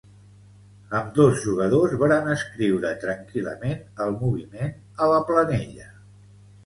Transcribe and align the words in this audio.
Ambdós 0.99 1.33
jugadors 1.43 1.93
varen 2.03 2.31
escriure 2.35 2.93
tranquil·lament 3.03 3.85
el 4.07 4.15
moviment 4.23 4.75
a 5.07 5.11
la 5.13 5.21
planella. 5.29 5.91